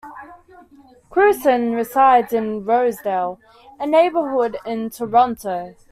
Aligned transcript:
Crewson 1.11 1.73
resides 1.75 2.33
in 2.33 2.65
Rosedale, 2.65 3.39
a 3.79 3.85
neighbourhood 3.85 4.57
in 4.65 4.89
Toronto. 4.89 5.75